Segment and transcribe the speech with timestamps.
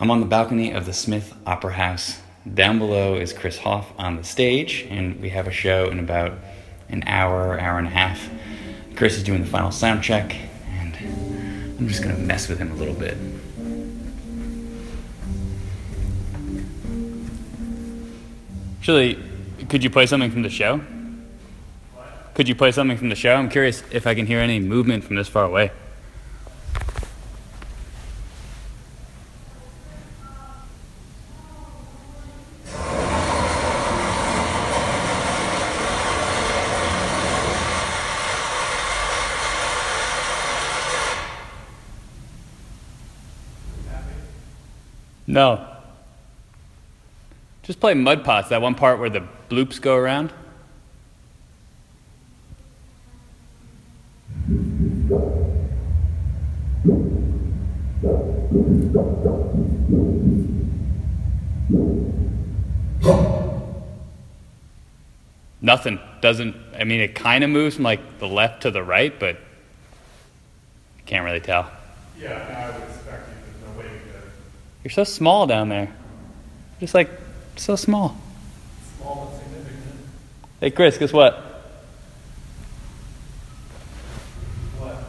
[0.00, 2.20] I'm on the balcony of the Smith Opera House.
[2.54, 6.34] Down below is Chris Hoff on the stage, and we have a show in about
[6.88, 8.30] an hour, hour and a half.
[8.94, 10.36] Chris is doing the final sound check,
[10.70, 10.96] and
[11.80, 13.16] I'm just gonna mess with him a little bit.
[18.78, 19.18] Actually,
[19.68, 20.80] could you play something from the show?
[22.34, 23.34] Could you play something from the show?
[23.34, 25.72] I'm curious if I can hear any movement from this far away.
[45.28, 45.64] No.
[47.62, 50.32] Just play Mud Pots, that one part where the bloops go around.
[65.60, 66.00] Nothing.
[66.22, 69.36] Doesn't, I mean, it kind of moves from like the left to the right, but
[71.04, 71.70] can't really tell.
[72.18, 74.30] Yeah, I would expect you, there's no way you could.
[74.84, 75.92] You're so small down there.
[76.78, 77.10] Just like
[77.56, 78.16] so small.
[78.96, 80.00] Small but significant.
[80.60, 81.34] Hey, Chris, guess what?
[84.78, 85.04] What?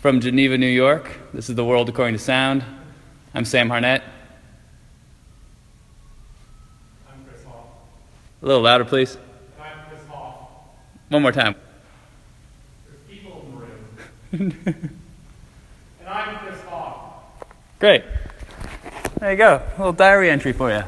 [0.00, 1.10] From Geneva, New York.
[1.34, 2.64] This is The World According to Sound.
[3.34, 4.02] I'm Sam Harnett.
[7.10, 7.66] I'm Chris Hoff.
[8.40, 9.16] A little louder, please.
[9.16, 10.48] And I'm Chris Hoff.
[11.08, 11.56] One more time.
[12.86, 13.44] There's people
[14.32, 14.52] in the room.
[16.00, 17.24] and I'm Chris Hoff.
[17.80, 18.04] Great.
[19.18, 19.56] There you go.
[19.56, 20.84] A little diary entry for you.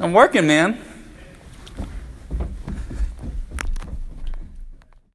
[0.00, 0.80] I'm working, man.